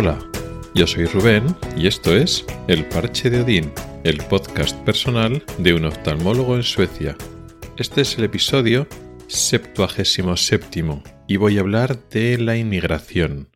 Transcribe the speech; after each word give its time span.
Hola, 0.00 0.16
yo 0.76 0.86
soy 0.86 1.06
Rubén 1.06 1.56
y 1.76 1.88
esto 1.88 2.14
es 2.14 2.46
El 2.68 2.88
Parche 2.88 3.30
de 3.30 3.40
Odín, 3.40 3.72
el 4.04 4.18
podcast 4.18 4.76
personal 4.84 5.42
de 5.58 5.74
un 5.74 5.86
oftalmólogo 5.86 6.54
en 6.54 6.62
Suecia. 6.62 7.16
Este 7.76 8.02
es 8.02 8.16
el 8.16 8.22
episodio 8.22 8.86
77 9.26 10.84
y 11.26 11.36
voy 11.36 11.58
a 11.58 11.62
hablar 11.62 12.08
de 12.10 12.38
la 12.38 12.56
inmigración. 12.56 13.50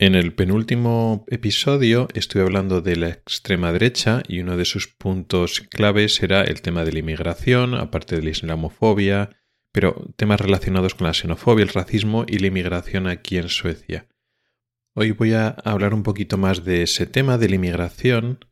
En 0.00 0.16
el 0.16 0.34
penúltimo 0.34 1.24
episodio 1.28 2.08
estuve 2.14 2.42
hablando 2.42 2.80
de 2.80 2.96
la 2.96 3.10
extrema 3.10 3.70
derecha 3.70 4.24
y 4.26 4.40
uno 4.40 4.56
de 4.56 4.64
sus 4.64 4.88
puntos 4.88 5.60
claves 5.60 6.20
era 6.20 6.42
el 6.42 6.62
tema 6.62 6.84
de 6.84 6.94
la 6.94 6.98
inmigración, 6.98 7.76
aparte 7.76 8.16
de 8.16 8.24
la 8.24 8.30
islamofobia, 8.30 9.30
pero 9.70 10.04
temas 10.16 10.40
relacionados 10.40 10.96
con 10.96 11.06
la 11.06 11.14
xenofobia, 11.14 11.62
el 11.62 11.68
racismo 11.68 12.24
y 12.26 12.38
la 12.38 12.48
inmigración 12.48 13.06
aquí 13.06 13.36
en 13.36 13.48
Suecia. 13.48 14.09
Hoy 14.92 15.12
voy 15.12 15.34
a 15.34 15.48
hablar 15.48 15.94
un 15.94 16.02
poquito 16.02 16.36
más 16.36 16.64
de 16.64 16.82
ese 16.82 17.06
tema 17.06 17.38
de 17.38 17.48
la 17.48 17.54
inmigración, 17.54 18.44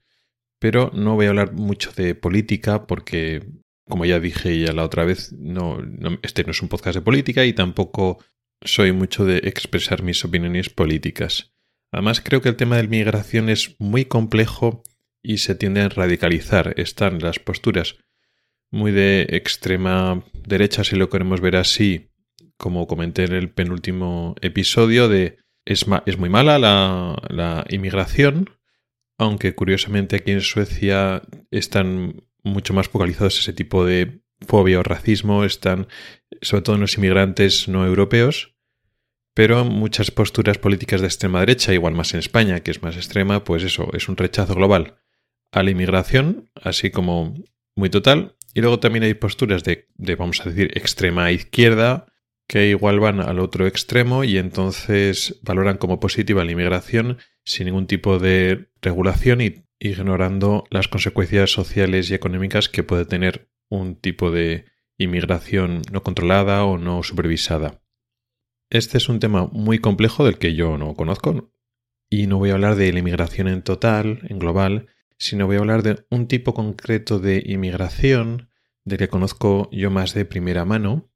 pero 0.60 0.92
no 0.94 1.16
voy 1.16 1.26
a 1.26 1.30
hablar 1.30 1.52
mucho 1.52 1.90
de 1.92 2.14
política 2.14 2.86
porque, 2.86 3.44
como 3.88 4.04
ya 4.04 4.20
dije 4.20 4.60
ya 4.60 4.72
la 4.72 4.84
otra 4.84 5.04
vez, 5.04 5.32
no, 5.32 5.78
este 6.22 6.44
no 6.44 6.52
es 6.52 6.62
un 6.62 6.68
podcast 6.68 6.94
de 6.96 7.02
política 7.02 7.44
y 7.44 7.52
tampoco 7.52 8.22
soy 8.62 8.92
mucho 8.92 9.24
de 9.24 9.38
expresar 9.38 10.04
mis 10.04 10.24
opiniones 10.24 10.70
políticas. 10.70 11.52
Además, 11.90 12.20
creo 12.20 12.40
que 12.40 12.50
el 12.50 12.56
tema 12.56 12.76
de 12.76 12.82
la 12.82 12.86
inmigración 12.86 13.48
es 13.48 13.74
muy 13.80 14.04
complejo 14.04 14.84
y 15.22 15.38
se 15.38 15.56
tiende 15.56 15.80
a 15.80 15.88
radicalizar. 15.88 16.74
Están 16.76 17.18
las 17.18 17.40
posturas 17.40 17.96
muy 18.70 18.92
de 18.92 19.26
extrema 19.30 20.22
derecha, 20.46 20.84
si 20.84 20.94
lo 20.94 21.08
queremos 21.08 21.40
ver 21.40 21.56
así, 21.56 22.10
como 22.56 22.86
comenté 22.86 23.24
en 23.24 23.32
el 23.32 23.50
penúltimo 23.50 24.36
episodio, 24.40 25.08
de 25.08 25.38
es, 25.68 25.84
es 26.06 26.18
muy 26.18 26.30
mala 26.30 26.58
la, 26.58 27.22
la 27.28 27.66
inmigración, 27.68 28.50
aunque 29.18 29.54
curiosamente 29.54 30.16
aquí 30.16 30.30
en 30.30 30.40
Suecia 30.40 31.22
están 31.50 32.24
mucho 32.42 32.72
más 32.72 32.88
focalizados 32.88 33.38
ese 33.38 33.52
tipo 33.52 33.84
de 33.84 34.22
fobia 34.40 34.80
o 34.80 34.82
racismo, 34.82 35.44
están 35.44 35.88
sobre 36.40 36.62
todo 36.62 36.76
en 36.76 36.80
los 36.80 36.96
inmigrantes 36.96 37.68
no 37.68 37.84
europeos, 37.84 38.54
pero 39.34 39.64
muchas 39.64 40.10
posturas 40.10 40.56
políticas 40.56 41.02
de 41.02 41.06
extrema 41.08 41.40
derecha, 41.40 41.74
igual 41.74 41.94
más 41.94 42.14
en 42.14 42.20
España, 42.20 42.60
que 42.60 42.70
es 42.70 42.82
más 42.82 42.96
extrema, 42.96 43.44
pues 43.44 43.62
eso, 43.62 43.90
es 43.92 44.08
un 44.08 44.16
rechazo 44.16 44.54
global 44.54 44.96
a 45.52 45.62
la 45.62 45.70
inmigración, 45.70 46.50
así 46.54 46.90
como 46.90 47.34
muy 47.76 47.90
total. 47.90 48.36
Y 48.54 48.62
luego 48.62 48.80
también 48.80 49.02
hay 49.02 49.14
posturas 49.14 49.64
de, 49.64 49.88
de 49.96 50.16
vamos 50.16 50.40
a 50.40 50.48
decir, 50.48 50.70
extrema 50.74 51.30
izquierda, 51.30 52.06
que 52.48 52.70
igual 52.70 52.98
van 52.98 53.20
al 53.20 53.38
otro 53.38 53.66
extremo 53.66 54.24
y 54.24 54.38
entonces 54.38 55.38
valoran 55.42 55.76
como 55.76 56.00
positiva 56.00 56.44
la 56.44 56.52
inmigración 56.52 57.18
sin 57.44 57.66
ningún 57.66 57.86
tipo 57.86 58.18
de 58.18 58.70
regulación 58.80 59.42
y 59.42 59.66
ignorando 59.78 60.64
las 60.70 60.88
consecuencias 60.88 61.52
sociales 61.52 62.10
y 62.10 62.14
económicas 62.14 62.68
que 62.68 62.82
puede 62.82 63.04
tener 63.04 63.50
un 63.68 63.96
tipo 63.96 64.30
de 64.30 64.64
inmigración 64.96 65.82
no 65.92 66.02
controlada 66.02 66.64
o 66.64 66.78
no 66.78 67.02
supervisada. 67.02 67.82
Este 68.70 68.96
es 68.96 69.08
un 69.08 69.20
tema 69.20 69.46
muy 69.52 69.78
complejo 69.78 70.24
del 70.24 70.38
que 70.38 70.54
yo 70.54 70.78
no 70.78 70.94
conozco 70.94 71.52
y 72.10 72.26
no 72.26 72.38
voy 72.38 72.50
a 72.50 72.54
hablar 72.54 72.76
de 72.76 72.92
la 72.92 72.98
inmigración 72.98 73.48
en 73.48 73.62
total, 73.62 74.20
en 74.28 74.38
global, 74.38 74.88
sino 75.18 75.46
voy 75.46 75.56
a 75.56 75.60
hablar 75.60 75.82
de 75.82 76.06
un 76.10 76.28
tipo 76.28 76.54
concreto 76.54 77.18
de 77.18 77.42
inmigración 77.44 78.48
del 78.84 78.98
que 78.98 79.08
conozco 79.08 79.68
yo 79.70 79.90
más 79.90 80.14
de 80.14 80.24
primera 80.24 80.64
mano 80.64 81.07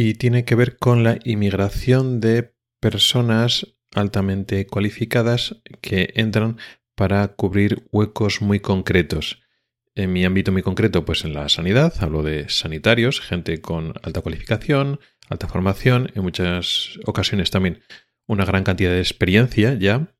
y 0.00 0.14
tiene 0.14 0.44
que 0.44 0.54
ver 0.54 0.76
con 0.76 1.02
la 1.02 1.18
inmigración 1.24 2.20
de 2.20 2.54
personas 2.78 3.66
altamente 3.96 4.64
cualificadas 4.64 5.56
que 5.80 6.12
entran 6.14 6.56
para 6.94 7.26
cubrir 7.34 7.88
huecos 7.90 8.40
muy 8.40 8.60
concretos. 8.60 9.42
En 9.96 10.12
mi 10.12 10.24
ámbito 10.24 10.52
muy 10.52 10.62
concreto, 10.62 11.04
pues 11.04 11.24
en 11.24 11.34
la 11.34 11.48
sanidad, 11.48 11.92
hablo 11.98 12.22
de 12.22 12.48
sanitarios, 12.48 13.20
gente 13.20 13.60
con 13.60 13.92
alta 14.04 14.20
cualificación, 14.20 15.00
alta 15.28 15.48
formación, 15.48 16.12
en 16.14 16.22
muchas 16.22 16.96
ocasiones 17.04 17.50
también 17.50 17.80
una 18.28 18.44
gran 18.44 18.62
cantidad 18.62 18.92
de 18.92 19.00
experiencia 19.00 19.74
ya. 19.74 20.14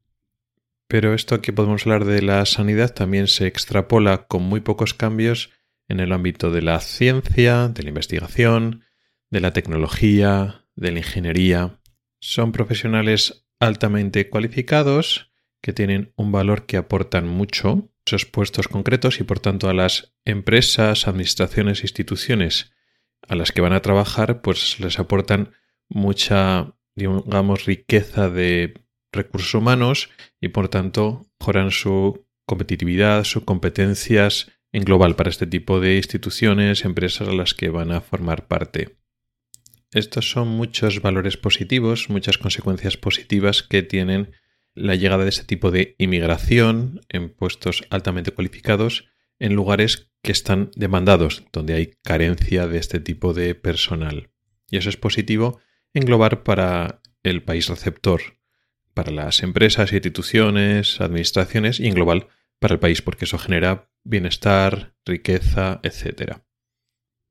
Pero 0.89 1.15
esto 1.15 1.41
que 1.41 1.53
podemos 1.53 1.87
hablar 1.87 2.05
de 2.05 2.21
la 2.23 2.45
sanidad 2.47 2.93
también 2.93 3.29
se 3.29 3.47
extrapola 3.47 4.27
con 4.27 4.43
muy 4.43 4.59
pocos 4.59 4.93
cambios 4.93 5.51
en 5.87 6.01
el 6.01 6.13
ámbito 6.13 6.51
de 6.51 6.63
la 6.63 6.81
ciencia, 6.81 7.69
de 7.69 7.85
la 7.85 7.91
investigación, 7.91 8.83
de 9.31 9.41
la 9.41 9.53
tecnología, 9.53 10.67
de 10.75 10.93
la 10.93 10.99
ingeniería. 10.99 11.81
Son 12.21 12.53
profesionales 12.53 13.47
altamente 13.61 14.29
cualificados 14.29 15.31
que 15.61 15.73
tienen 15.73 16.13
un 16.17 16.33
valor 16.33 16.67
que 16.67 16.77
aportan 16.77 17.27
mucho 17.27 17.71
a 17.71 17.89
esos 18.07 18.27
puestos 18.27 18.69
concretos 18.69 19.21
y 19.21 19.25
por 19.25 19.41
tanto 19.41 19.69
a 19.69 19.75
las 19.75 20.15
empresas, 20.25 21.09
administraciones, 21.09 21.83
instituciones 21.83 22.73
a 23.27 23.35
las 23.35 23.53
que 23.53 23.61
van 23.61 23.73
a 23.73 23.83
trabajar, 23.83 24.41
pues 24.41 24.81
les 24.81 24.99
aportan 24.99 25.53
mucha, 25.89 26.75
digamos, 26.95 27.65
riqueza 27.65 28.31
de 28.31 28.75
recursos 29.13 29.55
humanos 29.55 30.11
y 30.41 30.49
por 30.49 30.69
tanto 30.69 31.27
mejoran 31.41 31.71
su 31.71 32.27
competitividad, 32.47 33.25
sus 33.25 33.45
competencias 33.45 34.51
en 34.73 34.85
global 34.85 35.17
para 35.17 35.31
este 35.31 35.47
tipo 35.47 35.81
de 35.81 35.97
instituciones, 35.97 36.85
empresas 36.85 37.29
a 37.29 37.33
las 37.33 37.55
que 37.55 37.71
van 37.71 37.93
a 37.93 38.01
formar 38.01 38.47
parte. 38.47 38.99
Estos 39.93 40.31
son 40.31 40.49
muchos 40.49 41.01
valores 41.01 41.37
positivos, 41.37 42.11
muchas 42.11 42.37
consecuencias 42.37 42.97
positivas 42.97 43.63
que 43.63 43.83
tienen 43.83 44.33
la 44.75 44.95
llegada 44.95 45.25
de 45.25 45.31
este 45.31 45.45
tipo 45.45 45.71
de 45.71 45.95
inmigración 45.99 47.01
en 47.09 47.31
puestos 47.31 47.85
altamente 47.91 48.33
cualificados 48.33 49.09
en 49.39 49.55
lugares 49.55 50.11
que 50.23 50.33
están 50.33 50.71
demandados, 50.77 51.45
donde 51.53 51.75
hay 51.75 51.91
carencia 52.05 52.67
de 52.67 52.79
este 52.79 53.01
tipo 53.01 53.33
de 53.33 53.55
personal. 53.55 54.31
Y 54.71 54.77
eso 54.77 54.91
es 54.91 54.97
positivo 54.97 55.61
englobar 55.95 56.43
para 56.43 57.01
el 57.23 57.43
país 57.43 57.69
receptor, 57.69 58.21
para 58.95 59.11
las 59.11 59.43
empresas, 59.43 59.93
instituciones, 59.93 61.01
administraciones 61.01 61.81
y 61.81 61.87
en 61.87 61.95
global 61.95 62.29
para 62.59 62.75
el 62.75 62.81
país, 62.81 63.01
porque 63.01 63.25
eso 63.25 63.39
genera 63.39 63.91
bienestar, 64.05 64.95
riqueza, 65.05 65.81
etc. 65.83 66.41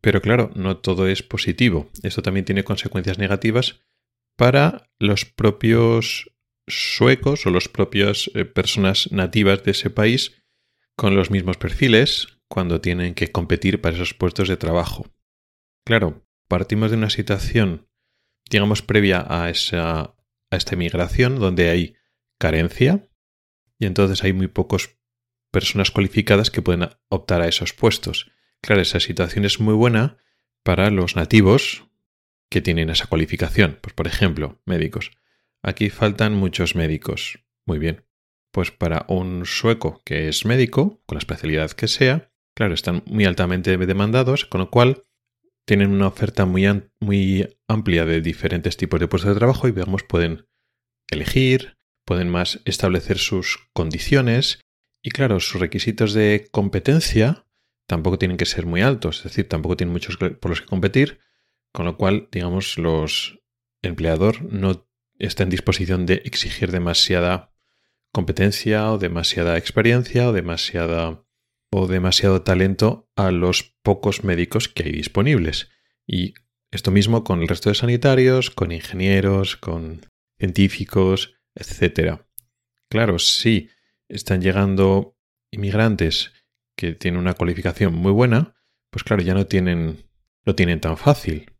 Pero 0.07 0.22
claro, 0.22 0.51
no 0.56 0.78
todo 0.78 1.09
es 1.09 1.22
positivo. 1.22 1.91
Esto 2.01 2.22
también 2.22 2.45
tiene 2.45 2.63
consecuencias 2.63 3.18
negativas 3.18 3.81
para 4.38 4.90
los 5.00 5.25
propios 5.25 6.31
suecos 6.66 7.45
o 7.45 7.50
las 7.50 7.68
propias 7.68 8.31
eh, 8.34 8.45
personas 8.45 9.12
nativas 9.12 9.66
de 9.66 9.72
ese 9.72 9.90
país 9.90 10.41
con 10.95 11.13
los 11.13 11.29
mismos 11.29 11.57
perfiles 11.57 12.40
cuando 12.47 12.79
tienen 12.79 13.16
que 13.16 13.34
competir 13.34 13.81
para 13.81 13.97
esos 13.97 14.13
puestos 14.13 14.47
de 14.47 14.56
trabajo. 14.56 15.07
Claro, 15.85 16.25
partimos 16.47 16.89
de 16.89 16.95
una 16.95 17.09
situación, 17.09 17.89
digamos, 18.50 18.81
previa 18.81 19.25
a, 19.28 19.50
esa, 19.50 20.00
a 20.00 20.56
esta 20.56 20.78
migración 20.78 21.38
donde 21.38 21.68
hay 21.68 21.95
carencia 22.39 23.09
y 23.78 23.88
entonces 23.88 24.24
hay 24.24 24.31
muy 24.31 24.47
pocas 24.47 24.97
personas 25.51 25.91
cualificadas 25.91 26.50
que 26.50 26.62
pueden 26.62 26.91
optar 27.09 27.41
a 27.41 27.50
esos 27.50 27.74
puestos. 27.74 28.31
Claro, 28.62 28.81
esa 28.81 29.00
situación 29.00 29.45
es 29.45 29.59
muy 29.59 29.73
buena 29.73 30.18
para 30.63 30.90
los 30.90 31.16
nativos 31.16 31.88
que 32.50 32.62
tienen 32.62 32.90
esa 32.90 33.07
cualificación. 33.07 33.79
Pues, 33.81 33.94
por 33.94 34.07
ejemplo, 34.07 34.62
médicos. 34.66 35.12
Aquí 35.63 35.90
faltan 35.90 36.34
muchos 36.34 36.75
médicos. 36.75 37.40
Muy 37.66 37.79
bien. 37.79 38.06
Pues 38.51 38.72
para 38.72 39.06
un 39.09 39.45
sueco 39.45 40.01
que 40.06 40.30
es 40.30 40.45
médico, 40.45 41.01
con 41.06 41.15
la 41.15 41.19
especialidad 41.19 41.71
que 41.71 41.88
sea, 41.88 42.31
claro, 42.56 42.74
están 42.74 43.04
muy 43.06 43.25
altamente 43.25 43.77
demandados, 43.77 44.45
con 44.45 44.62
lo 44.62 44.71
cual 44.71 45.03
tienen 45.65 45.92
una 45.92 46.07
oferta 46.07 46.45
muy, 46.45 46.65
muy 47.00 47.48
amplia 47.68 48.06
de 48.06 48.21
diferentes 48.21 48.77
tipos 48.77 49.00
de 49.00 49.07
puestos 49.07 49.33
de 49.33 49.38
trabajo 49.38 49.68
y, 49.68 49.74
digamos, 49.74 50.03
pueden 50.03 50.48
elegir, 51.10 51.77
pueden 52.06 52.30
más 52.30 52.62
establecer 52.65 53.18
sus 53.18 53.69
condiciones 53.74 54.62
y, 55.03 55.12
claro, 55.12 55.39
sus 55.42 55.60
requisitos 55.60 56.13
de 56.13 56.48
competencia 56.51 57.46
tampoco 57.88 58.19
tienen 58.19 58.38
que 58.38 58.45
ser 58.45 58.66
muy 58.66 58.81
altos, 58.81 59.18
es 59.18 59.24
decir, 59.24 59.48
tampoco 59.48 59.78
tienen 59.78 59.94
muchos 59.94 60.18
por 60.18 60.50
los 60.50 60.62
que 60.62 60.68
competir, 60.68 61.19
con 61.72 61.86
lo 61.86 61.98
cual, 61.98 62.28
digamos, 62.31 62.78
los 62.78 63.39
empleador 63.81 64.44
no 64.44 64.88
está 65.18 65.44
en 65.44 65.50
disposición 65.50 66.06
de 66.06 66.16
exigir 66.25 66.72
demasiada 66.72 67.54
competencia 68.12 68.92
o 68.92 68.98
demasiada 68.98 69.57
experiencia 69.57 70.30
o 70.30 70.34
demasiada 70.34 71.24
o 71.72 71.88
demasiado 71.88 72.42
talento 72.44 73.10
a 73.16 73.31
los 73.31 73.75
pocos 73.84 74.24
médicos 74.24 74.69
que 74.69 74.84
hay 74.84 74.92
disponibles. 74.92 75.69
Y 76.06 76.34
esto 76.72 76.92
mismo 76.92 77.24
con 77.24 77.42
el 77.42 77.48
resto 77.48 77.69
de 77.69 77.75
sanitarios, 77.75 78.50
con 78.51 78.72
ingenieros, 78.72 79.57
con 79.57 80.01
científicos, 80.38 81.36
etc. 81.56 82.22
Claro, 82.89 83.19
sí, 83.19 83.69
están 84.07 84.42
llegando 84.42 85.18
inmigrantes 85.51 86.34
que 86.77 86.94
tienen 86.94 87.19
una 87.19 87.33
cualificación 87.33 87.94
muy 87.94 88.12
buena, 88.12 88.56
pues 88.89 89.03
claro, 89.03 89.21
ya 89.21 89.33
no 89.33 89.47
tienen, 89.47 90.06
lo 90.45 90.56
tienen 90.56 90.79
tan 90.79 90.95
fácil. 90.95 91.51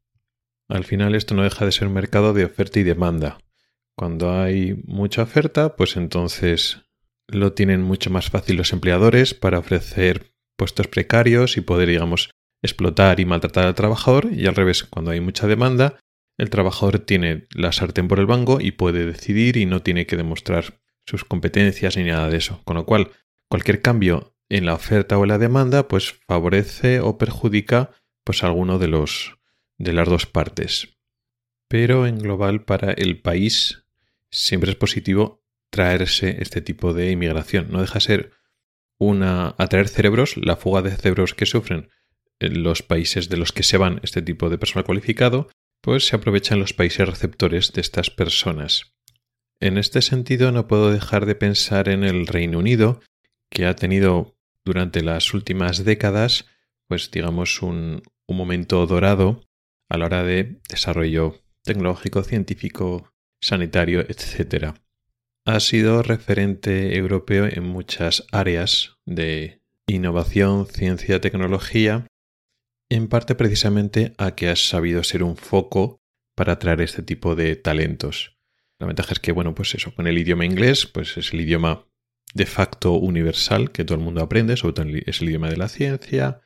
Al 0.69 0.86
final 0.86 1.16
esto 1.16 1.36
no 1.36 1.44
deja 1.44 1.66
de 1.66 1.72
ser 1.72 1.88
un 1.88 1.94
mercado 1.94 2.34
de 2.34 2.46
oferta 2.46 2.80
y 2.80 2.84
demanda. 2.84 3.40
Cuando 3.96 4.31
hay 4.31 4.81
mucha 4.86 5.24
oferta, 5.24 5.75
pues 5.75 5.98
entonces 5.98 6.84
lo 7.28 7.54
tienen 7.54 7.81
mucho 7.81 8.10
más 8.10 8.30
fácil 8.30 8.56
los 8.56 8.72
empleadores 8.72 9.34
para 9.34 9.60
ofrecer 9.60 10.34
puestos 10.56 10.88
precarios 10.88 11.58
y 11.58 11.62
poder, 11.62 11.90
digamos, 11.90 12.30
explotar 12.62 13.19
y 13.19 13.25
maltratar 13.25 13.66
al 13.66 13.75
trabajador. 13.75 14.31
Y 14.31 14.46
al 14.46 14.56
revés, 14.56 14.84
cuando 14.84 15.12
hay 15.12 15.19
mucha 15.19 15.48
demanda, 15.48 16.00
el 16.38 16.50
trabajador 16.50 17.00
tiene 17.00 17.48
la 17.56 17.72
sartén 17.72 18.08
por 18.08 18.19
el 18.19 18.28
banco 18.28 18.60
y 18.62 18.72
puede 18.72 19.06
decidir 19.06 19.58
y 19.58 19.66
no 19.66 19.81
tiene 19.81 20.06
que 20.06 20.18
demostrar 20.18 20.80
sus 21.06 21.24
competencias 21.24 21.98
ni 21.98 22.04
nada 22.04 22.30
de 22.30 22.38
eso. 22.38 22.62
Con 22.66 22.75
lo 22.75 22.86
cual, 22.86 23.12
cualquier 23.50 23.81
cambio 23.81 24.37
en 24.50 24.66
la 24.66 24.74
oferta 24.74 25.18
o 25.18 25.24
en 25.24 25.30
la 25.30 25.38
demanda, 25.38 25.88
pues 25.88 26.14
favorece 26.28 27.00
o 27.00 27.18
perjudica 27.18 27.92
pues 28.24 28.44
alguno 28.44 28.80
de 28.80 28.88
los 28.88 29.38
de 29.78 29.94
las 29.94 30.08
dos 30.08 30.26
partes. 30.26 30.98
Pero 31.68 32.08
en 32.08 32.20
global 32.20 32.64
para 32.64 32.92
el 32.92 33.22
país 33.22 33.86
siempre 34.32 34.72
es 34.72 34.76
positivo 34.76 35.44
traerse 35.70 36.38
este 36.42 36.62
tipo 36.62 36.94
de 36.94 37.12
inmigración. 37.12 37.68
No 37.70 37.82
deja 37.82 38.00
ser 38.00 38.32
una 38.98 39.56
atraer 39.58 39.88
cerebros, 39.88 40.38
la 40.38 40.56
fuga 40.56 40.82
de 40.82 40.92
cerebros 40.92 41.34
que 41.34 41.46
sufren 41.46 41.90
en 42.40 42.64
los 42.64 42.84
países 42.84 43.30
de 43.30 43.38
los 43.38 43.52
que 43.52 43.64
se 43.64 43.78
van 43.78 44.00
este 44.04 44.22
tipo 44.22 44.50
de 44.50 44.58
personal 44.58 44.86
cualificado, 44.86 45.50
pues 45.82 46.08
se 46.08 46.16
aprovechan 46.16 46.60
los 46.60 46.74
países 46.74 47.08
receptores 47.08 47.74
de 47.74 47.82
estas 47.82 48.10
personas. 48.10 48.94
En 49.60 49.78
este 49.78 50.02
sentido 50.02 50.52
no 50.52 50.68
puedo 50.68 50.92
dejar 50.92 51.26
de 51.26 51.36
pensar 51.36 51.90
en 51.90 52.04
el 52.04 52.28
Reino 52.28 52.60
Unido, 52.60 53.02
que 53.50 53.66
ha 53.66 53.76
tenido 53.76 54.37
durante 54.68 55.02
las 55.02 55.34
últimas 55.34 55.86
décadas, 55.86 56.46
pues 56.88 57.10
digamos, 57.10 57.62
un, 57.62 58.04
momento 58.30 58.86
dorado 58.86 59.42
a 59.90 59.98
la 59.98 60.06
hora 60.06 60.24
de 60.24 60.60
desarrollo 60.68 61.42
tecnológico, 61.64 62.24
científico, 62.24 63.10
sanitario, 63.42 64.02
etc. 64.02 64.74
Ha 65.46 65.60
sido 65.62 66.04
referente 66.04 66.98
europeo 66.98 67.46
en 67.46 67.64
muchas 67.64 68.28
áreas 68.34 68.98
de 69.06 69.62
innovación, 69.88 70.68
ciencia, 70.68 71.22
tecnología, 71.22 72.06
en 72.90 73.08
parte 73.08 73.34
precisamente 73.36 74.14
a 74.18 74.36
que 74.36 74.50
has 74.50 74.68
sabido 74.68 75.04
ser 75.04 75.24
un 75.24 75.38
foco 75.38 76.02
para 76.36 76.54
atraer 76.54 76.81
este 76.81 77.02
tipo 77.02 77.38
de 77.38 77.56
talentos. 77.56 78.38
La 78.78 78.88
ventaja 78.88 79.14
es 79.14 79.19
que, 79.19 79.31
bueno, 79.31 79.56
pues 79.56 79.74
eso, 79.74 79.96
con 79.96 80.06
el 80.06 80.18
idioma 80.18 80.46
inglés, 80.46 80.86
pues 80.86 81.16
es 81.16 81.31
el 81.31 81.42
idioma 81.42 81.88
de 82.34 82.46
facto 82.46 82.94
universal 82.94 83.72
que 83.72 83.86
todo 83.86 83.98
el 83.98 84.04
mundo 84.04 84.22
aprende, 84.22 84.58
sobre 84.58 84.74
todo 84.74 84.86
es 85.06 85.22
el 85.22 85.30
idioma 85.30 85.50
de 85.50 85.58
la 85.58 85.70
ciencia, 85.70 86.42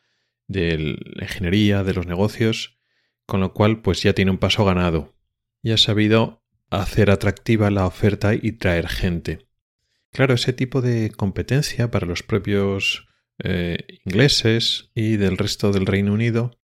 de 0.47 0.97
la 1.15 1.23
ingeniería, 1.23 1.83
de 1.83 1.93
los 1.93 2.07
negocios, 2.07 2.77
con 3.25 3.39
lo 3.39 3.53
cual 3.53 3.81
pues 3.81 4.01
ya 4.03 4.13
tiene 4.13 4.31
un 4.31 4.37
paso 4.37 4.65
ganado 4.65 5.15
y 5.61 5.71
ha 5.71 5.77
sabido 5.77 6.43
hacer 6.69 7.11
atractiva 7.11 7.69
la 7.71 7.85
oferta 7.85 8.33
y 8.33 8.53
traer 8.53 8.87
gente. 8.87 9.47
Claro, 10.11 10.33
ese 10.33 10.53
tipo 10.53 10.81
de 10.81 11.11
competencia 11.11 11.91
para 11.91 12.05
los 12.05 12.23
propios 12.23 13.07
eh, 13.39 13.77
ingleses 14.05 14.91
y 14.93 15.17
del 15.17 15.37
resto 15.37 15.71
del 15.71 15.85
Reino 15.85 16.13
Unido 16.13 16.59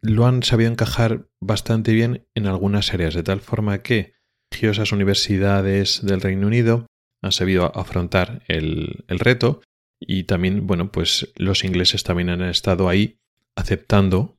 lo 0.00 0.26
han 0.26 0.42
sabido 0.42 0.70
encajar 0.70 1.28
bastante 1.40 1.92
bien 1.92 2.26
en 2.34 2.46
algunas 2.46 2.92
áreas, 2.92 3.14
de 3.14 3.22
tal 3.22 3.40
forma 3.40 3.82
que 3.82 4.14
religiosas 4.50 4.92
universidades 4.92 6.04
del 6.04 6.20
Reino 6.20 6.48
Unido 6.48 6.86
han 7.22 7.32
sabido 7.32 7.76
afrontar 7.76 8.42
el, 8.48 9.04
el 9.08 9.18
reto 9.18 9.62
y 9.98 10.24
también, 10.24 10.66
bueno, 10.66 10.92
pues 10.92 11.32
los 11.36 11.64
ingleses 11.64 12.02
también 12.02 12.28
han 12.28 12.42
estado 12.42 12.88
ahí 12.88 13.20
aceptando 13.54 14.36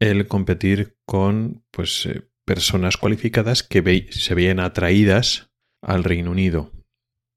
el 0.00 0.26
competir 0.26 0.96
con 1.06 1.64
pues 1.70 2.06
eh, 2.06 2.28
personas 2.44 2.96
cualificadas 2.96 3.62
que 3.62 4.08
se 4.10 4.34
veían 4.34 4.60
atraídas 4.60 5.50
al 5.80 6.04
Reino 6.04 6.30
Unido. 6.30 6.72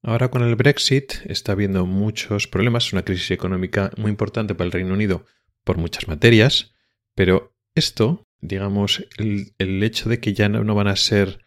Ahora 0.02 0.30
con 0.30 0.42
el 0.42 0.56
Brexit 0.56 1.14
está 1.24 1.52
habiendo 1.52 1.86
muchos 1.86 2.46
problemas, 2.46 2.92
una 2.92 3.04
crisis 3.04 3.30
económica 3.30 3.90
muy 3.96 4.10
importante 4.10 4.54
para 4.54 4.66
el 4.66 4.72
Reino 4.72 4.94
Unido 4.94 5.24
por 5.64 5.76
muchas 5.76 6.08
materias, 6.08 6.74
pero 7.14 7.54
esto, 7.74 8.26
digamos, 8.40 9.04
el, 9.18 9.82
hecho 9.82 10.08
de 10.08 10.20
que 10.20 10.34
ya 10.34 10.48
no, 10.48 10.74
van 10.74 10.88
a 10.88 10.96
ser 10.96 11.44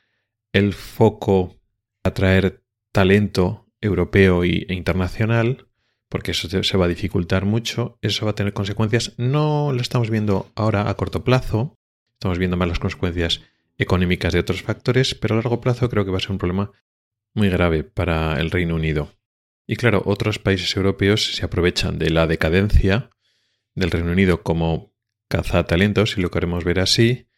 el 0.53 0.73
foco 0.73 1.59
atraer 2.03 2.60
talento 2.91 3.67
europeo 3.81 4.43
e 4.43 4.65
internacional, 4.69 5.67
porque 6.09 6.31
eso 6.31 6.49
se 6.63 6.77
va 6.77 6.85
a 6.85 6.89
dificultar 6.89 7.45
mucho, 7.45 7.97
eso 8.01 8.25
va 8.25 8.31
a 8.31 8.35
tener 8.35 8.53
consecuencias, 8.53 9.13
no 9.17 9.71
lo 9.71 9.81
estamos 9.81 10.09
viendo 10.09 10.51
ahora 10.55 10.89
a 10.89 10.93
corto 10.95 11.23
plazo, 11.23 11.77
estamos 12.13 12.37
viendo 12.37 12.57
más 12.57 12.67
las 12.67 12.79
consecuencias 12.79 13.41
económicas 13.77 14.33
de 14.33 14.39
otros 14.39 14.61
factores, 14.61 15.15
pero 15.15 15.35
a 15.35 15.37
largo 15.37 15.61
plazo 15.61 15.89
creo 15.89 16.05
que 16.05 16.11
va 16.11 16.17
a 16.17 16.21
ser 16.21 16.31
un 16.31 16.37
problema 16.37 16.71
muy 17.33 17.49
grave 17.49 17.83
para 17.83 18.39
el 18.39 18.51
Reino 18.51 18.75
Unido. 18.75 19.11
Y 19.65 19.77
claro, 19.77 20.03
otros 20.05 20.37
países 20.37 20.75
europeos 20.75 21.33
se 21.35 21.45
aprovechan 21.45 21.97
de 21.97 22.09
la 22.09 22.27
decadencia 22.27 23.09
del 23.73 23.89
Reino 23.89 24.11
Unido 24.11 24.43
como 24.43 24.93
talentos, 25.67 26.11
si 26.11 26.21
lo 26.21 26.29
queremos 26.29 26.65
ver 26.65 26.79
así, 26.79 27.29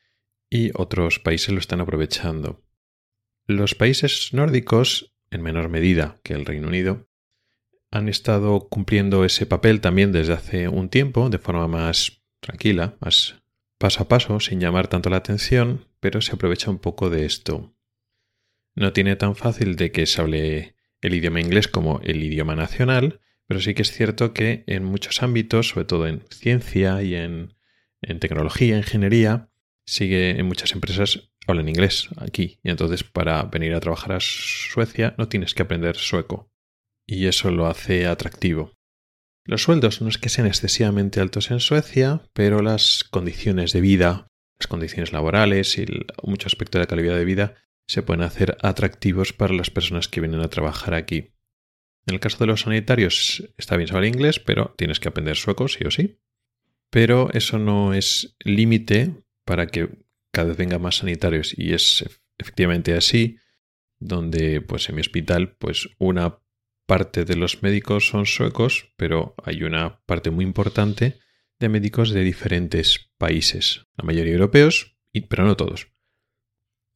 y 0.50 0.72
otros 0.74 1.20
países 1.20 1.50
lo 1.50 1.60
están 1.60 1.80
aprovechando. 1.80 2.64
Los 3.46 3.76
países 3.76 4.30
nórdicos, 4.34 5.13
en 5.34 5.42
menor 5.42 5.70
medida 5.70 6.20
que 6.24 6.34
el 6.34 6.46
Reino 6.46 6.68
Unido, 6.68 7.08
han 7.92 8.10
estado 8.10 8.68
cumpliendo 8.70 9.24
ese 9.24 9.46
papel 9.46 9.82
también 9.82 10.12
desde 10.12 10.34
hace 10.34 10.68
un 10.68 10.90
tiempo, 10.90 11.30
de 11.30 11.38
forma 11.38 11.68
más 11.68 12.24
tranquila, 12.40 12.98
más 13.00 13.44
paso 13.78 14.04
a 14.04 14.08
paso, 14.08 14.40
sin 14.40 14.60
llamar 14.60 14.88
tanto 14.88 15.10
la 15.10 15.18
atención, 15.18 15.86
pero 16.00 16.22
se 16.22 16.34
aprovecha 16.34 16.72
un 16.72 16.80
poco 16.80 17.10
de 17.10 17.26
esto. 17.26 17.76
No 18.76 18.94
tiene 18.94 19.16
tan 19.16 19.36
fácil 19.36 19.76
de 19.76 19.92
que 19.92 20.06
se 20.08 20.22
hable 20.22 20.76
el 21.02 21.14
idioma 21.14 21.42
inglés 21.42 21.68
como 21.68 22.00
el 22.04 22.24
idioma 22.24 22.56
nacional, 22.56 23.22
pero 23.46 23.60
sí 23.60 23.74
que 23.74 23.84
es 23.84 23.92
cierto 23.92 24.34
que 24.34 24.64
en 24.68 24.84
muchos 24.84 25.22
ámbitos, 25.22 25.70
sobre 25.70 25.86
todo 25.86 26.08
en 26.08 26.24
ciencia 26.32 27.04
y 27.04 27.14
en, 27.16 27.56
en 28.02 28.20
tecnología, 28.20 28.78
ingeniería, 28.78 29.50
sigue 29.86 30.40
en 30.40 30.48
muchas 30.48 30.72
empresas 30.72 31.32
hablan 31.48 31.70
inglés 31.70 32.10
aquí 32.18 32.60
y 32.64 32.70
entonces 32.70 33.04
para 33.04 33.44
venir 33.44 33.74
a 33.74 33.80
trabajar 33.80 34.14
a 34.14 34.20
Suecia 34.20 35.16
no 35.18 35.28
tienes 35.28 35.54
que 35.54 35.64
aprender 35.64 35.96
sueco 35.96 36.52
y 37.06 37.28
eso 37.28 37.52
lo 37.52 37.68
hace 37.68 38.06
atractivo. 38.06 38.74
Los 39.46 39.64
sueldos 39.64 40.02
no 40.02 40.08
es 40.08 40.18
que 40.18 40.30
sean 40.30 40.48
excesivamente 40.48 41.20
altos 41.20 41.52
en 41.52 41.60
Suecia, 41.60 42.22
pero 42.34 42.62
las 42.62 43.04
condiciones 43.04 43.74
de 43.74 43.82
vida, 43.82 44.28
las 44.58 44.68
condiciones 44.68 45.12
laborales 45.12 45.78
y 45.78 45.86
mucho 46.24 46.48
aspecto 46.48 46.80
de 46.80 46.88
calidad 46.88 47.18
de 47.18 47.26
vida 47.26 47.56
se 47.86 48.04
pueden 48.04 48.24
hacer 48.24 48.58
atractivos 48.62 49.34
para 49.34 49.54
las 49.54 49.70
personas 49.70 50.08
que 50.08 50.22
vienen 50.22 50.40
a 50.40 50.50
trabajar 50.50 50.94
aquí. 50.94 51.34
En 52.06 52.16
el 52.16 52.20
caso 52.22 52.38
de 52.40 52.48
los 52.48 52.62
sanitarios 52.62 53.44
está 53.58 53.76
bien 53.76 53.90
saber 53.90 54.06
inglés, 54.06 54.40
pero 54.40 54.74
tienes 54.78 55.02
que 55.02 55.10
aprender 55.10 55.36
sueco 55.36 55.68
sí 55.68 55.84
o 55.86 55.92
sí. 55.92 56.20
Pero 56.90 57.30
eso 57.34 57.60
no 57.60 57.94
es 57.94 58.38
límite 58.40 59.24
para 59.46 59.68
que 59.68 60.03
cada 60.34 60.50
vez 60.50 60.58
venga 60.58 60.80
más 60.80 60.98
sanitarios 60.98 61.54
y 61.58 61.74
es 61.74 62.04
efectivamente 62.38 62.94
así, 62.96 63.38
donde 64.00 64.62
pues 64.62 64.90
en 64.90 64.96
mi 64.96 65.02
hospital 65.02 65.56
pues 65.58 65.90
una 66.00 66.40
parte 66.86 67.24
de 67.24 67.36
los 67.36 67.64
médicos 67.64 68.08
son 68.08 68.26
suecos, 68.26 68.94
pero 68.98 69.36
hay 69.44 69.64
una 69.64 70.02
parte 70.06 70.32
muy 70.32 70.44
importante 70.44 71.20
de 71.60 71.70
médicos 71.70 72.10
de 72.10 72.24
diferentes 72.24 73.12
países, 73.18 73.86
la 73.96 74.06
mayoría 74.06 74.34
europeos, 74.34 74.98
pero 75.30 75.46
no 75.46 75.56
todos. 75.56 75.88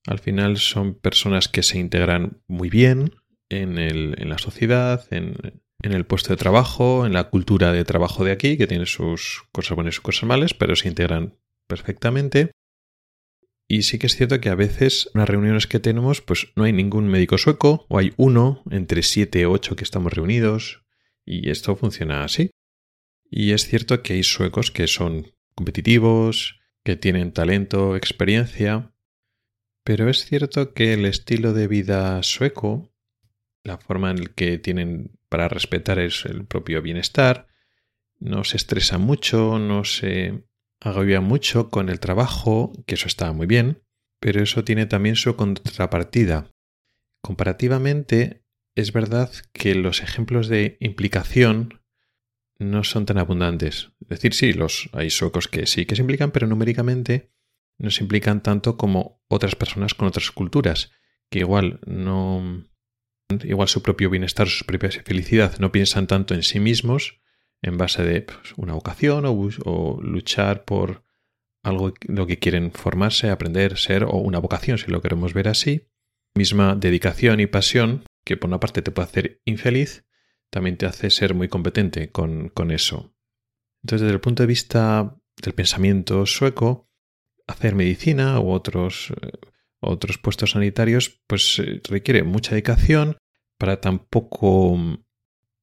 Al 0.08 0.20
final 0.20 0.58
son 0.58 0.96
personas 0.96 1.48
que 1.48 1.63
se 1.63 1.77
integran 1.77 2.41
muy 2.48 2.70
bien 2.70 3.15
en, 3.50 3.77
en 3.77 4.29
la 4.29 4.38
sociedad, 4.38 5.06
en, 5.12 5.36
en, 5.84 5.94
el 5.94 6.06
puesto 6.06 6.29
de 6.29 6.38
trabajo, 6.38 7.06
en 7.06 7.13
la 7.13 7.29
cultura 7.29 7.72
de 7.72 7.86
trabajo 7.86 8.24
de 8.24 8.32
aquí, 8.32 8.58
que 8.58 8.67
tiene 8.67 8.86
sus 8.86 9.44
cosas 9.51 9.75
buenas 9.75 9.94
y 9.94 9.96
sus 9.96 10.03
cosas 10.03 10.24
malas, 10.24 10.53
pero 10.53 10.75
se 10.75 10.88
integran 10.88 11.38
perfectamente. 11.67 12.51
Y 13.67 13.81
sí 13.83 14.00
que 14.00 14.07
es 14.07 14.15
cierto 14.15 14.39
que 14.39 14.50
a 14.50 14.55
veces 14.55 15.09
en 15.13 15.19
las 15.19 15.29
reuniones 15.29 15.67
que 15.67 15.79
tenemos, 15.79 16.21
pues 16.21 16.47
no 16.55 16.63
hay 16.63 16.74
ningún 16.74 17.07
médico 17.07 17.38
sueco, 17.38 17.86
o 17.89 17.97
hay 17.97 18.13
uno 18.15 18.63
entre 18.71 19.03
siete 19.03 19.45
o 19.45 19.51
ocho 19.51 19.75
que 19.75 19.83
estamos 19.83 20.13
reunidos, 20.13 20.86
y 21.25 21.50
esto 21.50 21.75
funciona 21.75 22.24
así. 22.24 22.51
Y 23.29 23.51
es 23.51 23.67
cierto 23.67 24.01
que 24.03 24.13
hay 24.13 24.24
suecos 24.24 24.71
que 24.71 24.88
son 24.88 25.33
competitivos, 25.53 26.59
que 26.83 26.95
tienen 26.95 27.33
talento, 27.33 27.97
experiencia, 27.97 28.93
pero 29.83 30.09
es 30.09 30.25
cierto 30.25 30.74
que 30.74 30.93
el 30.93 31.05
estilo 31.05 31.53
de 31.53 31.67
vida 31.67 32.24
sueco, 32.24 32.93
la 33.63 33.77
forma 33.77 34.12
en 34.12 34.27
que 34.27 34.57
tienen 34.57 35.17
para 35.27 35.50
respetar 35.50 36.00
es 36.00 36.25
el 36.25 36.45
propio 36.45 36.81
bienestar, 36.81 37.47
no 38.19 38.43
se 38.43 38.57
estresa 38.57 38.97
mucho, 38.97 39.59
no 39.59 39.83
se 39.83 40.47
agobia 40.79 41.22
mucho 41.22 41.69
con 41.69 41.89
el 41.89 42.00
trabajo, 42.00 42.74
que 42.86 42.96
eso 42.96 43.07
está 43.07 43.31
muy 43.34 43.48
bien, 43.48 43.84
pero 44.19 44.41
eso 44.41 44.63
tiene 44.63 44.86
también 44.86 45.15
su 45.15 45.36
contrapartida. 45.36 46.51
Comparativamente, 47.22 48.43
es 48.75 48.93
verdad 48.93 49.31
que 49.53 49.75
los 49.75 50.01
ejemplos 50.01 50.48
de 50.48 50.77
implicación 50.79 51.81
no 52.60 52.84
son 52.84 53.05
tan 53.05 53.17
abundantes. 53.17 53.91
Es 54.01 54.07
decir, 54.10 54.34
sí, 54.34 54.53
los, 54.53 54.89
hay 54.93 55.10
suecos 55.10 55.48
que 55.48 55.65
sí 55.65 55.86
que 55.86 55.96
se 55.96 56.01
implican, 56.01 56.31
pero 56.31 56.48
numéricamente 56.48 57.31
no 57.77 57.91
se 57.91 58.03
implican 58.03 58.41
tanto 58.41 58.77
como 58.77 59.22
otras 59.27 59.55
personas 59.55 59.93
con 59.93 60.07
otras 60.07 60.31
culturas, 60.31 60.91
que 61.29 61.39
igual 61.39 61.79
no 61.86 62.65
igual 63.43 63.67
su 63.67 63.84
propio 63.84 64.10
bienestar, 64.10 64.48
su 64.48 64.65
propia 64.65 64.89
felicidad, 64.89 65.60
no 65.60 65.72
piensan 65.72 66.07
tanto 66.07 66.34
en 66.34 66.43
sí 66.43 66.60
mismos 66.60 67.19
en 67.62 67.78
base 67.78 68.04
de 68.04 68.22
pues, 68.22 68.54
una 68.58 68.74
vocación 68.74 69.26
o, 69.26 70.00
luchar 70.02 70.66
por 70.66 71.04
algo 71.64 71.94
lo 72.08 72.28
que 72.28 72.40
quieren 72.40 72.72
formarse, 72.72 73.30
aprender, 73.30 73.78
ser 73.78 74.04
o 74.04 74.18
una 74.18 74.40
vocación, 74.40 74.78
si 74.78 74.92
lo 74.92 75.02
queremos 75.02 75.34
ver 75.34 75.48
así. 75.48 75.88
Misma 76.36 76.76
dedicación 76.76 77.40
y 77.40 77.48
pasión 77.48 78.04
que 78.24 78.38
por 78.38 78.50
una 78.50 78.60
parte 78.60 78.82
te 78.82 78.92
puede 78.92 79.08
hacer 79.08 79.42
infeliz, 79.46 80.06
también 80.50 80.78
te 80.78 80.86
hace 80.86 81.10
ser 81.10 81.34
muy 81.34 81.48
competente 81.48 82.12
con, 82.12 82.50
con 82.50 82.72
eso. 82.72 83.14
Entonces, 83.84 84.04
desde 84.04 84.14
el 84.14 84.22
punto 84.22 84.44
de 84.44 84.48
vista 84.48 85.18
del 85.42 85.54
pensamiento 85.54 86.26
sueco, 86.26 86.90
hacer 87.48 87.76
medicina 87.76 88.40
u 88.40 88.52
otros 88.52 89.14
eh, 89.22 89.32
otros 89.80 90.18
puestos 90.18 90.52
sanitarios, 90.52 91.22
pues 91.28 91.60
eh, 91.60 91.82
requiere 91.90 92.24
mucha 92.24 92.52
dedicación 92.52 93.18
para 93.58 93.82
tampoco, 93.82 94.78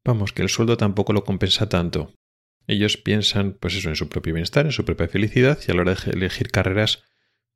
vamos, 0.04 0.32
que 0.32 0.42
el 0.42 0.49
sueldo 0.49 0.76
tampoco 0.76 1.12
lo 1.12 1.25
compensa 1.25 1.68
tanto. 1.68 2.14
Ellos 2.66 2.96
piensan, 2.96 3.56
pues 3.61 3.75
eso, 3.75 3.88
en 3.88 3.96
su 3.96 4.08
propio 4.08 4.34
bienestar, 4.34 4.66
en 4.66 4.73
su 4.73 4.84
propia 4.84 5.08
felicidad, 5.08 5.58
y 5.66 5.70
a 5.70 5.75
la 5.75 5.82
hora 5.82 5.94
de 5.94 6.11
elegir 6.12 6.50
carreras, 6.50 7.02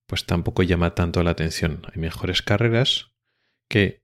pues 0.07 0.27
tampoco 0.27 0.63
llama 0.63 0.95
tanto 0.95 1.23
la 1.23 1.31
atención. 1.31 1.83
Hay 1.93 2.01
mejores 2.01 2.43
carreras 2.43 3.13
que 3.69 4.03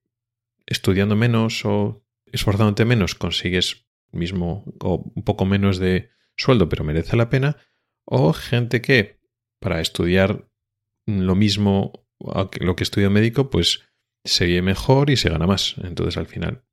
estudiando 0.66 1.16
menos 1.16 1.64
o 1.64 2.04
esforzándote 2.26 2.84
menos 2.84 3.14
consigues 3.14 3.86
mismo 4.12 4.64
o 4.80 5.10
un 5.14 5.22
poco 5.24 5.44
menos 5.44 5.78
de 5.78 6.10
sueldo, 6.36 6.68
pero 6.68 6.84
merece 6.84 7.16
la 7.16 7.30
pena, 7.30 7.56
o 8.04 8.32
gente 8.32 8.80
que 8.80 9.20
para 9.60 9.80
estudiar 9.80 10.48
lo 11.06 11.34
mismo 11.34 12.06
lo 12.18 12.76
que 12.76 12.84
estudia 12.84 13.10
médico, 13.10 13.50
pues 13.50 13.82
se 14.24 14.46
ve 14.46 14.62
mejor 14.62 15.10
y 15.10 15.16
se 15.16 15.28
gana 15.28 15.46
más. 15.46 15.76
Entonces, 15.82 16.16
al 16.16 16.26
final, 16.26 16.64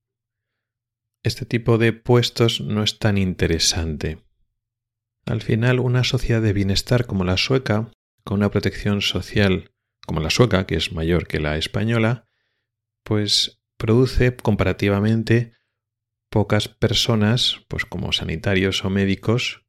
este 1.24 1.46
tipo 1.46 1.78
de 1.78 1.94
puestos 1.94 2.62
no 2.62 2.84
es 2.84 3.00
tan 3.00 3.18
interesante. 3.18 4.24
Al 5.26 5.42
final, 5.42 5.80
una 5.80 6.04
sociedad 6.04 6.42
de 6.42 6.54
bienestar 6.54 7.06
como 7.06 7.24
la 7.24 7.38
sueca, 7.38 7.92
con 8.24 8.40
una 8.40 8.52
protección 8.52 9.02
social 9.02 9.72
como 10.06 10.20
la 10.20 10.30
sueca, 10.30 10.66
que 10.66 10.76
es 10.76 10.92
mayor 10.92 11.28
que 11.28 11.40
la 11.40 11.58
española, 11.58 12.28
pues 13.04 13.62
produce 13.78 14.36
comparativamente 14.36 15.54
pocas 16.30 16.68
personas, 16.68 17.62
pues 17.68 17.86
como 17.86 18.12
sanitarios 18.12 18.84
o 18.84 18.90
médicos, 18.90 19.66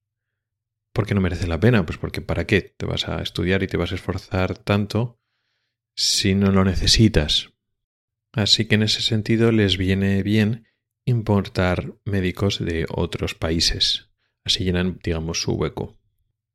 porque 0.93 1.15
no 1.15 1.21
merece 1.21 1.47
la 1.47 1.61
pena, 1.61 1.85
pues 1.85 1.99
porque 1.99 2.21
¿para 2.21 2.47
qué 2.47 2.63
te 2.63 2.87
vas 2.87 3.09
a 3.09 3.21
estudiar 3.21 3.63
y 3.63 3.67
te 3.67 3.77
vas 3.77 3.93
a 3.93 3.97
esforzar 3.97 4.57
tanto 4.59 5.19
si 5.95 6.35
no 6.35 6.51
lo 6.51 6.65
necesitas. 6.65 7.53
Así 8.33 8.67
que 8.67 8.77
en 8.77 8.83
ese 8.83 9.03
sentido 9.03 9.53
les 9.53 9.77
viene 9.77 10.23
bien 10.23 10.67
importar 11.05 11.95
médicos 12.05 12.59
de 12.59 12.87
otros 12.89 13.35
países. 13.35 14.11
Así 14.45 14.65
llenan, 14.65 14.99
digamos, 15.03 15.43
su 15.43 15.53
hueco. 15.53 15.99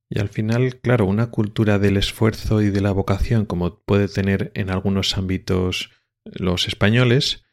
Y 0.09 0.19
al 0.19 0.29
final, 0.29 0.79
claro, 0.79 1.05
una 1.05 1.31
cultura 1.31 1.79
del 1.79 1.97
esfuerzo 1.97 2.61
y 2.61 2.69
de 2.69 2.81
la 2.81 2.91
vocación, 2.91 3.45
como 3.45 3.79
puede 3.81 4.07
tener 4.07 4.51
en 4.55 4.69
algunos 4.69 5.17
ámbitos 5.17 5.91
los 6.23 6.67
españoles, 6.67 7.43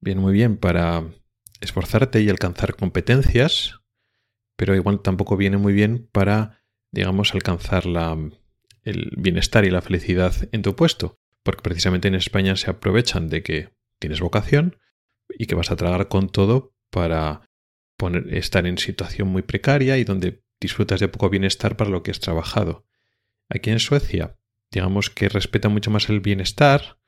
viene 0.00 0.20
muy 0.20 0.32
bien 0.32 0.56
para 0.56 1.04
esforzarte 1.60 2.20
y 2.22 2.30
alcanzar 2.30 2.76
competencias, 2.76 3.80
pero 4.56 4.74
igual 4.74 5.02
tampoco 5.02 5.36
viene 5.36 5.58
muy 5.58 5.72
bien 5.72 6.08
para, 6.10 6.62
digamos, 6.92 7.34
alcanzar 7.34 7.84
la, 7.84 8.16
el 8.84 9.12
bienestar 9.16 9.64
y 9.64 9.70
la 9.70 9.82
felicidad 9.82 10.34
en 10.52 10.62
tu 10.62 10.74
puesto, 10.74 11.18
porque 11.42 11.62
precisamente 11.62 12.08
en 12.08 12.14
España 12.14 12.56
se 12.56 12.70
aprovechan 12.70 13.28
de 13.28 13.42
que 13.42 13.70
tienes 13.98 14.20
vocación 14.20 14.78
y 15.28 15.46
que 15.46 15.54
vas 15.54 15.70
a 15.70 15.76
tragar 15.76 16.08
con 16.08 16.28
todo 16.28 16.74
para 16.90 17.42
poner, 17.96 18.34
estar 18.34 18.66
en 18.66 18.78
situación 18.78 19.28
muy 19.28 19.42
precaria 19.42 19.98
y 19.98 20.04
donde 20.04 20.42
disfrutas 20.60 21.00
de 21.00 21.08
poco 21.08 21.30
bienestar 21.30 21.76
para 21.76 21.90
lo 21.90 22.02
que 22.02 22.10
has 22.10 22.20
trabajado. 22.20 22.86
Aquí 23.48 23.70
en 23.70 23.80
Suecia, 23.80 24.38
digamos 24.70 25.10
que 25.10 25.28
respeta 25.28 25.68
mucho 25.68 25.90
más 25.90 26.08
el 26.08 26.20
bienestar 26.20 26.98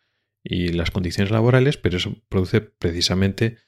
y 0.42 0.68
las 0.68 0.90
condiciones 0.90 1.30
laborales, 1.30 1.76
pero 1.76 1.98
eso 1.98 2.16
produce 2.28 2.60
precisamente 2.60 3.58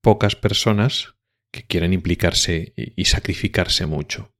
pocas 0.00 0.36
personas 0.36 1.14
que 1.52 1.64
quieren 1.64 1.92
implicarse 1.92 2.74
y 2.76 3.04
sacrificarse 3.04 3.86
mucho. 3.86 4.34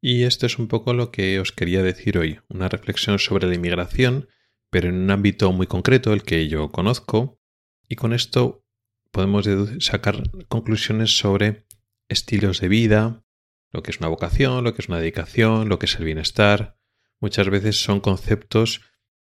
Y 0.00 0.22
esto 0.22 0.46
es 0.46 0.58
un 0.58 0.68
poco 0.68 0.94
lo 0.94 1.10
que 1.10 1.40
os 1.40 1.50
quería 1.50 1.82
decir 1.82 2.18
hoy, 2.18 2.38
una 2.48 2.68
reflexión 2.68 3.18
sobre 3.18 3.48
la 3.48 3.54
inmigración 3.54 4.28
pero 4.70 4.88
en 4.88 4.96
un 4.96 5.10
ámbito 5.10 5.50
muy 5.52 5.66
concreto, 5.66 6.12
el 6.12 6.22
que 6.22 6.48
yo 6.48 6.70
conozco, 6.70 7.40
y 7.88 7.96
con 7.96 8.12
esto 8.12 8.64
podemos 9.10 9.48
sacar 9.80 10.22
conclusiones 10.48 11.18
sobre 11.18 11.66
estilos 12.08 12.60
de 12.60 12.68
vida, 12.68 13.24
lo 13.70 13.82
que 13.82 13.90
es 13.90 13.98
una 13.98 14.08
vocación, 14.08 14.64
lo 14.64 14.74
que 14.74 14.80
es 14.82 14.88
una 14.88 14.98
dedicación, 14.98 15.68
lo 15.68 15.78
que 15.78 15.86
es 15.86 15.94
el 15.96 16.04
bienestar. 16.04 16.78
Muchas 17.20 17.48
veces 17.50 17.82
son 17.82 18.00
conceptos 18.00 18.82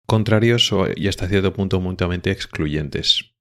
contrarios 0.07 0.71
y 0.97 1.09
hasta 1.09 1.29
cierto 1.29 1.53
punto 1.53 1.79
mutuamente 1.81 2.31
excluyentes. 2.31 3.35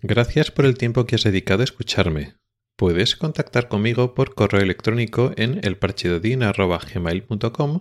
Gracias 0.00 0.50
por 0.50 0.64
el 0.64 0.78
tiempo 0.78 1.04
que 1.06 1.14
has 1.16 1.24
dedicado 1.24 1.60
a 1.62 1.64
escucharme. 1.64 2.36
Puedes 2.76 3.16
contactar 3.16 3.66
conmigo 3.68 4.14
por 4.14 4.36
correo 4.36 4.60
electrónico 4.60 5.32
en 5.36 5.58
elparchedodin.gmail.com, 5.64 7.80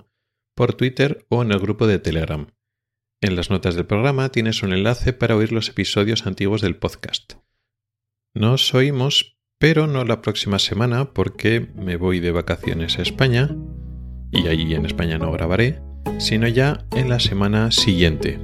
por 0.56 0.74
Twitter 0.74 1.28
o 1.30 1.44
en 1.44 1.52
el 1.52 1.60
grupo 1.60 1.86
de 1.86 2.00
Telegram. 2.00 2.57
En 3.22 3.36
las 3.36 3.50
notas 3.50 3.76
del 3.76 3.88
programa 3.88 4.30
tienes 4.30 4.62
un 4.62 4.74
enlace 4.74 5.12
para 5.12 5.36
oír 5.36 5.52
los 5.52 5.70
episodios 5.70 6.28
antiguos 6.28 6.62
del 6.62 6.76
podcast. 6.76 7.34
Nos 8.36 8.76
oímos, 8.76 9.40
pero 9.60 9.88
no 9.88 10.06
la 10.06 10.22
próxima 10.22 10.60
semana 10.60 11.14
porque 11.14 11.72
me 11.76 11.96
voy 11.96 12.20
de 12.20 12.32
vacaciones 12.32 13.00
a 13.00 13.02
España 13.02 13.56
y 14.32 14.48
allí 14.48 14.76
en 14.76 14.86
España 14.86 15.18
no 15.18 15.32
grabaré, 15.32 15.82
sino 16.20 16.48
ya 16.48 16.86
en 16.92 17.10
la 17.10 17.20
semana 17.20 17.72
siguiente. 17.72 18.40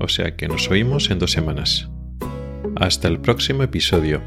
O 0.00 0.08
sea 0.08 0.36
que 0.36 0.48
nos 0.48 0.68
oímos 0.68 1.10
en 1.10 1.20
dos 1.20 1.30
semanas. 1.30 1.88
Hasta 2.74 3.06
el 3.06 3.20
próximo 3.20 3.62
episodio. 3.62 4.20